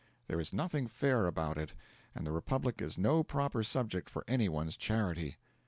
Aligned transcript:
There 0.27 0.39
is 0.39 0.51
nothing 0.51 0.87
fair 0.87 1.27
about 1.27 1.59
it; 1.59 1.73
and 2.15 2.25
the 2.25 2.31
Republic 2.31 2.81
is 2.81 2.97
no 2.97 3.21
proper 3.21 3.61
subject 3.61 4.09
for 4.09 4.23
any 4.27 4.49
one's 4.49 4.75
charity. 4.75 5.37